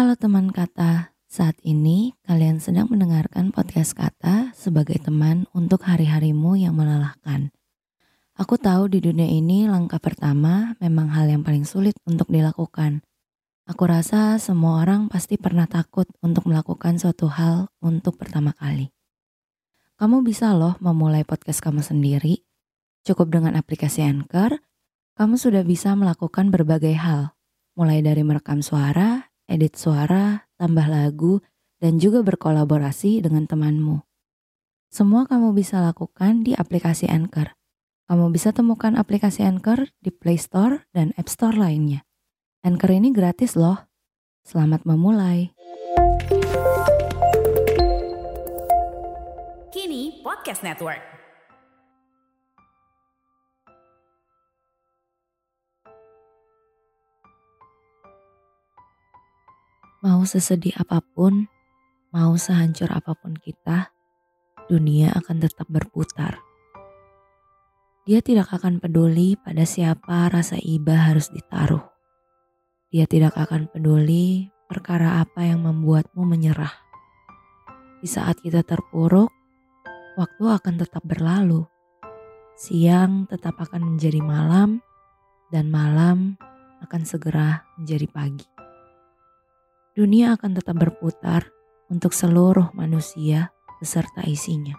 Halo 0.00 0.16
teman 0.16 0.48
kata, 0.48 1.12
saat 1.28 1.60
ini 1.60 2.16
kalian 2.24 2.56
sedang 2.56 2.88
mendengarkan 2.88 3.52
podcast 3.52 3.92
kata 3.92 4.48
sebagai 4.56 4.96
teman 4.96 5.44
untuk 5.52 5.84
hari-harimu 5.84 6.56
yang 6.56 6.72
melelahkan. 6.72 7.52
Aku 8.32 8.56
tahu 8.56 8.88
di 8.88 9.04
dunia 9.04 9.28
ini 9.28 9.68
langkah 9.68 10.00
pertama 10.00 10.72
memang 10.80 11.12
hal 11.12 11.28
yang 11.28 11.44
paling 11.44 11.68
sulit 11.68 11.92
untuk 12.08 12.32
dilakukan. 12.32 13.04
Aku 13.68 13.84
rasa 13.84 14.40
semua 14.40 14.80
orang 14.80 15.12
pasti 15.12 15.36
pernah 15.36 15.68
takut 15.68 16.08
untuk 16.24 16.48
melakukan 16.48 16.96
suatu 16.96 17.28
hal 17.28 17.68
untuk 17.84 18.16
pertama 18.16 18.56
kali. 18.56 18.88
Kamu 20.00 20.24
bisa 20.24 20.56
loh 20.56 20.80
memulai 20.80 21.28
podcast 21.28 21.60
kamu 21.60 21.84
sendiri. 21.84 22.40
Cukup 23.04 23.28
dengan 23.28 23.52
aplikasi 23.52 24.00
Anchor, 24.00 24.64
kamu 25.20 25.36
sudah 25.36 25.60
bisa 25.60 25.92
melakukan 25.92 26.48
berbagai 26.48 26.96
hal, 26.96 27.36
mulai 27.76 28.00
dari 28.00 28.24
merekam 28.24 28.64
suara, 28.64 29.29
edit 29.50 29.74
suara, 29.74 30.46
tambah 30.54 30.86
lagu, 30.86 31.42
dan 31.82 31.98
juga 31.98 32.22
berkolaborasi 32.22 33.18
dengan 33.26 33.50
temanmu. 33.50 34.06
Semua 34.90 35.26
kamu 35.26 35.50
bisa 35.54 35.82
lakukan 35.82 36.46
di 36.46 36.54
aplikasi 36.54 37.10
Anchor. 37.10 37.58
Kamu 38.10 38.30
bisa 38.34 38.50
temukan 38.50 38.94
aplikasi 38.94 39.42
Anchor 39.46 39.90
di 40.02 40.10
Play 40.14 40.38
Store 40.38 40.86
dan 40.94 41.10
App 41.18 41.30
Store 41.30 41.54
lainnya. 41.54 42.06
Anchor 42.62 42.90
ini 42.94 43.14
gratis 43.14 43.54
loh. 43.54 43.86
Selamat 44.42 44.82
memulai. 44.82 45.54
Kini 49.70 50.22
Podcast 50.26 50.66
Network. 50.66 51.19
Mau 60.00 60.24
sesedih 60.24 60.72
apa 60.80 61.04
pun, 61.04 61.44
mau 62.08 62.32
sehancur 62.32 62.88
apa 62.88 63.12
pun 63.12 63.36
kita, 63.36 63.92
dunia 64.64 65.12
akan 65.12 65.44
tetap 65.44 65.68
berputar. 65.68 66.40
Dia 68.08 68.24
tidak 68.24 68.48
akan 68.48 68.80
peduli 68.80 69.36
pada 69.36 69.68
siapa 69.68 70.32
rasa 70.32 70.56
iba 70.56 70.96
harus 70.96 71.28
ditaruh. 71.28 71.84
Dia 72.88 73.04
tidak 73.04 73.36
akan 73.36 73.68
peduli 73.68 74.48
perkara 74.72 75.20
apa 75.20 75.44
yang 75.44 75.68
membuatmu 75.68 76.24
menyerah. 76.24 76.72
Di 78.00 78.08
saat 78.08 78.40
kita 78.40 78.64
terpuruk, 78.64 79.28
waktu 80.16 80.44
akan 80.48 80.80
tetap 80.80 81.04
berlalu. 81.04 81.68
Siang 82.56 83.28
tetap 83.28 83.60
akan 83.60 83.92
menjadi 83.92 84.24
malam, 84.24 84.80
dan 85.52 85.68
malam 85.68 86.40
akan 86.80 87.04
segera 87.04 87.68
menjadi 87.76 88.08
pagi 88.08 88.59
dunia 89.98 90.38
akan 90.38 90.54
tetap 90.54 90.78
berputar 90.78 91.50
untuk 91.90 92.14
seluruh 92.14 92.70
manusia 92.78 93.50
beserta 93.82 94.22
isinya. 94.22 94.78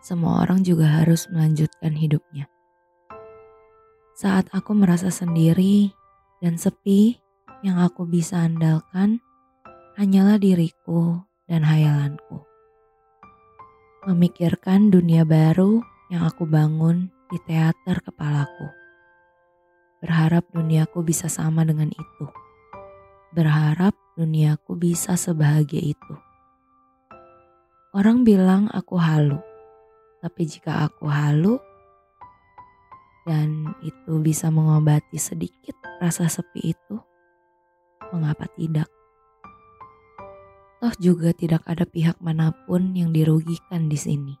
Semua 0.00 0.42
orang 0.42 0.64
juga 0.64 0.88
harus 0.88 1.28
melanjutkan 1.28 1.92
hidupnya. 1.94 2.48
Saat 4.16 4.50
aku 4.50 4.72
merasa 4.74 5.12
sendiri 5.12 5.92
dan 6.40 6.56
sepi, 6.58 7.20
yang 7.62 7.78
aku 7.78 8.08
bisa 8.08 8.42
andalkan 8.42 9.22
hanyalah 9.94 10.40
diriku 10.40 11.22
dan 11.46 11.62
hayalanku. 11.62 12.42
Memikirkan 14.10 14.90
dunia 14.90 15.22
baru 15.22 15.78
yang 16.10 16.26
aku 16.26 16.42
bangun 16.48 17.06
di 17.30 17.38
teater 17.46 18.02
kepalaku. 18.02 18.66
Berharap 20.02 20.50
duniaku 20.50 21.06
bisa 21.06 21.30
sama 21.30 21.62
dengan 21.62 21.86
itu 21.94 22.41
berharap 23.32 23.96
duniaku 24.16 24.76
bisa 24.76 25.16
sebahagia 25.16 25.80
itu. 25.96 26.14
Orang 27.92 28.24
bilang 28.24 28.72
aku 28.72 28.96
halu, 28.96 29.40
tapi 30.24 30.48
jika 30.48 30.88
aku 30.88 31.08
halu 31.08 31.60
dan 33.28 33.76
itu 33.84 34.16
bisa 34.20 34.48
mengobati 34.48 35.20
sedikit 35.20 35.76
rasa 36.00 36.28
sepi 36.28 36.72
itu, 36.72 36.96
mengapa 38.12 38.48
tidak? 38.56 38.88
Toh 40.82 40.94
juga 40.98 41.30
tidak 41.30 41.62
ada 41.68 41.86
pihak 41.86 42.18
mana 42.18 42.50
pun 42.66 42.90
yang 42.96 43.14
dirugikan 43.14 43.86
di 43.86 43.94
sini. 43.94 44.34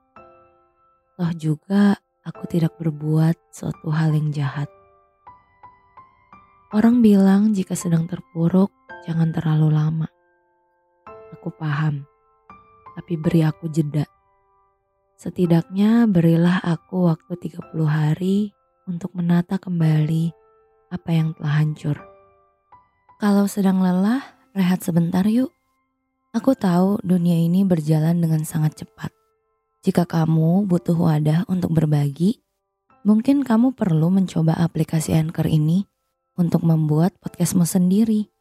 Toh 1.14 1.30
juga 1.38 1.94
aku 2.26 2.50
tidak 2.50 2.74
berbuat 2.82 3.38
suatu 3.54 3.94
hal 3.94 4.10
yang 4.10 4.34
jahat. 4.34 4.66
Orang 6.74 6.98
bilang 7.04 7.52
jika 7.52 7.76
sedang 7.76 8.08
terpuruk, 8.08 8.72
Jangan 9.02 9.34
terlalu 9.34 9.74
lama. 9.74 10.06
Aku 11.34 11.50
paham, 11.58 12.06
tapi 12.94 13.18
beri 13.18 13.42
aku 13.42 13.66
jeda. 13.66 14.06
Setidaknya 15.18 16.06
berilah 16.06 16.62
aku 16.62 17.10
waktu 17.10 17.34
30 17.34 17.82
hari 17.86 18.54
untuk 18.86 19.10
menata 19.18 19.58
kembali 19.58 20.30
apa 20.94 21.10
yang 21.10 21.34
telah 21.34 21.54
hancur. 21.58 21.96
Kalau 23.18 23.50
sedang 23.50 23.82
lelah, 23.82 24.22
rehat 24.54 24.86
sebentar 24.86 25.26
yuk. 25.26 25.50
Aku 26.30 26.54
tahu 26.54 27.02
dunia 27.02 27.36
ini 27.38 27.66
berjalan 27.66 28.22
dengan 28.22 28.46
sangat 28.46 28.86
cepat. 28.86 29.10
Jika 29.82 30.06
kamu 30.06 30.64
butuh 30.70 30.94
wadah 30.94 31.42
untuk 31.50 31.74
berbagi, 31.74 32.38
mungkin 33.02 33.42
kamu 33.42 33.74
perlu 33.74 34.14
mencoba 34.14 34.54
aplikasi 34.62 35.10
Anchor 35.14 35.50
ini 35.50 35.90
untuk 36.38 36.62
membuat 36.62 37.18
podcastmu 37.18 37.66
sendiri. 37.66 38.31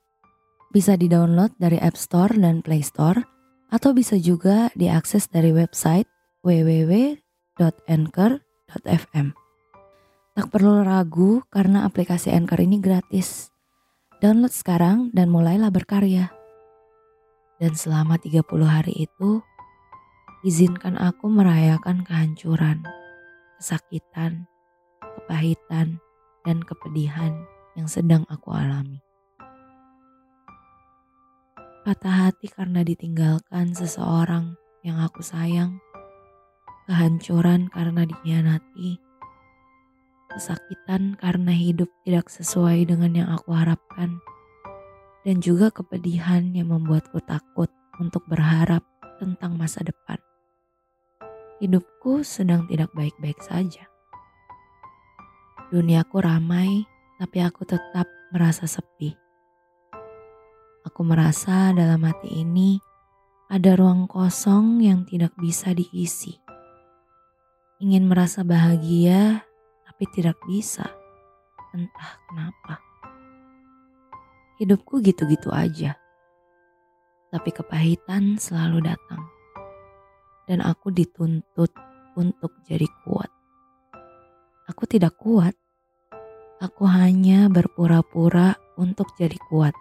Bisa 0.72 0.96
di-download 0.96 1.60
dari 1.60 1.76
App 1.84 2.00
Store 2.00 2.32
dan 2.32 2.64
Play 2.64 2.80
Store 2.80 3.20
atau 3.76 3.92
bisa 3.92 4.16
juga 4.16 4.72
diakses 4.72 5.28
dari 5.28 5.52
website 5.52 6.08
www.anchor.fm. 6.48 9.28
Tak 10.32 10.48
perlu 10.48 10.88
ragu 10.88 11.44
karena 11.52 11.84
aplikasi 11.84 12.32
Anchor 12.32 12.64
ini 12.64 12.80
gratis. 12.80 13.52
Download 14.24 14.48
sekarang 14.48 15.12
dan 15.12 15.28
mulailah 15.28 15.76
berkarya. 15.76 16.32
Dan 17.60 17.76
selama 17.76 18.16
30 18.16 18.40
hari 18.64 19.12
itu, 19.12 19.44
izinkan 20.48 20.96
aku 20.96 21.28
merayakan 21.28 22.08
kehancuran, 22.08 22.80
kesakitan, 23.60 24.48
kepahitan, 25.04 26.00
dan 26.48 26.64
kepedihan 26.64 27.36
yang 27.76 27.92
sedang 27.92 28.24
aku 28.32 28.56
alami 28.56 29.04
patah 31.82 32.30
hati 32.30 32.46
karena 32.54 32.86
ditinggalkan 32.86 33.74
seseorang 33.74 34.54
yang 34.86 35.02
aku 35.02 35.26
sayang, 35.26 35.82
kehancuran 36.86 37.74
karena 37.74 38.06
dikhianati, 38.06 39.02
kesakitan 40.30 41.18
karena 41.18 41.50
hidup 41.50 41.90
tidak 42.06 42.30
sesuai 42.30 42.86
dengan 42.86 43.12
yang 43.18 43.30
aku 43.34 43.50
harapkan, 43.58 44.22
dan 45.26 45.42
juga 45.42 45.74
kepedihan 45.74 46.54
yang 46.54 46.70
membuatku 46.70 47.18
takut 47.26 47.70
untuk 47.98 48.26
berharap 48.30 48.86
tentang 49.18 49.58
masa 49.58 49.82
depan. 49.82 50.22
Hidupku 51.62 52.22
sedang 52.26 52.66
tidak 52.70 52.90
baik-baik 52.94 53.38
saja. 53.42 53.86
Duniaku 55.70 56.18
ramai, 56.22 56.86
tapi 57.22 57.38
aku 57.42 57.66
tetap 57.66 58.10
merasa 58.34 58.66
sepi. 58.66 59.21
Aku 60.92 61.08
merasa 61.08 61.72
dalam 61.72 62.04
hati 62.04 62.44
ini 62.44 62.76
ada 63.48 63.80
ruang 63.80 64.12
kosong 64.12 64.84
yang 64.84 65.08
tidak 65.08 65.32
bisa 65.40 65.72
diisi. 65.72 66.36
Ingin 67.80 68.12
merasa 68.12 68.44
bahagia, 68.44 69.40
tapi 69.88 70.04
tidak 70.12 70.36
bisa. 70.44 70.84
Entah 71.72 72.12
kenapa. 72.28 72.84
Hidupku 74.60 75.00
gitu-gitu 75.00 75.48
aja. 75.56 75.96
Tapi 77.32 77.50
kepahitan 77.56 78.36
selalu 78.36 78.84
datang. 78.84 79.24
Dan 80.44 80.60
aku 80.60 80.92
dituntut 80.92 81.72
untuk 82.20 82.52
jadi 82.68 82.92
kuat. 83.08 83.32
Aku 84.68 84.84
tidak 84.92 85.16
kuat. 85.16 85.56
Aku 86.60 86.84
hanya 86.84 87.48
berpura-pura 87.48 88.60
untuk 88.76 89.16
jadi 89.16 89.40
kuat 89.48 89.72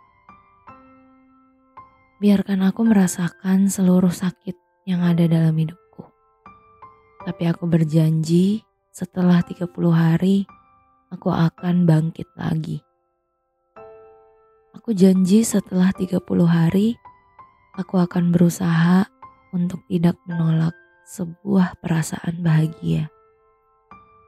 Biarkan 2.20 2.68
aku 2.68 2.84
merasakan 2.84 3.72
seluruh 3.72 4.12
sakit 4.12 4.52
yang 4.84 5.00
ada 5.00 5.24
dalam 5.24 5.56
hidupku. 5.56 6.04
Tapi 7.24 7.48
aku 7.48 7.64
berjanji 7.64 8.60
setelah 8.92 9.40
30 9.40 9.64
hari 9.88 10.44
aku 11.08 11.32
akan 11.32 11.88
bangkit 11.88 12.28
lagi. 12.36 12.84
Aku 14.76 14.92
janji 14.92 15.48
setelah 15.48 15.96
30 15.96 16.20
hari 16.44 17.00
aku 17.72 17.96
akan 17.96 18.36
berusaha 18.36 19.08
untuk 19.56 19.80
tidak 19.88 20.20
menolak 20.28 20.76
sebuah 21.08 21.80
perasaan 21.80 22.44
bahagia. 22.44 23.08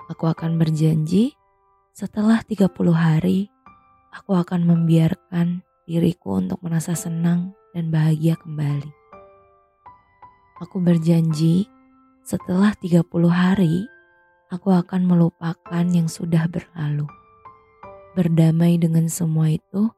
Aku 0.09 0.33
akan 0.33 0.57
berjanji 0.57 1.37
setelah 1.93 2.41
30 2.41 2.73
hari 2.97 3.53
aku 4.17 4.33
akan 4.33 4.65
membiarkan 4.65 5.61
diriku 5.85 6.41
untuk 6.41 6.57
merasa 6.65 6.97
senang 6.97 7.53
dan 7.73 7.93
bahagia 7.93 8.37
kembali. 8.41 8.93
Aku 10.63 10.79
berjanji 10.79 11.67
setelah 12.23 12.71
30 12.79 13.03
hari, 13.27 13.91
aku 14.47 14.71
akan 14.71 15.11
melupakan 15.11 15.85
yang 15.85 16.07
sudah 16.07 16.47
berlalu. 16.47 17.09
Berdamai 18.15 18.79
dengan 18.79 19.11
semua 19.11 19.51
itu 19.51 19.91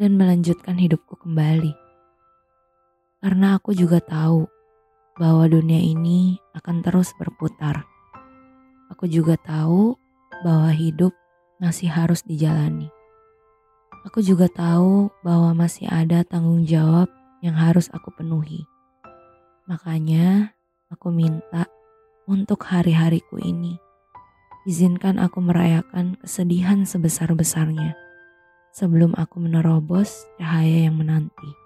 dan 0.00 0.16
melanjutkan 0.16 0.80
hidupku 0.80 1.20
kembali. 1.20 1.76
Karena 3.20 3.60
aku 3.60 3.76
juga 3.76 4.00
tahu 4.00 4.48
bahwa 5.20 5.44
dunia 5.52 5.76
ini 5.76 6.40
akan 6.56 6.80
terus 6.80 7.12
berputar. 7.20 7.84
Aku 8.88 9.04
juga 9.04 9.36
tahu 9.36 10.00
bahwa 10.40 10.72
hidup 10.72 11.12
masih 11.60 11.92
harus 11.92 12.24
dijalani. 12.24 12.88
Aku 14.08 14.24
juga 14.24 14.48
tahu 14.48 15.12
bahwa 15.20 15.52
masih 15.52 15.84
ada 15.92 16.24
tanggung 16.24 16.64
jawab 16.64 17.12
yang 17.44 17.52
harus 17.52 17.92
aku 17.92 18.08
penuhi. 18.16 18.64
Makanya, 19.68 20.56
aku 20.88 21.12
minta 21.12 21.68
untuk 22.24 22.64
hari-hariku 22.64 23.36
ini, 23.36 23.76
izinkan 24.64 25.20
aku 25.20 25.44
merayakan 25.44 26.16
kesedihan 26.24 26.88
sebesar-besarnya 26.88 27.92
sebelum 28.72 29.12
aku 29.20 29.36
menerobos 29.36 30.24
cahaya 30.40 30.88
yang 30.88 30.96
menanti. 30.96 31.59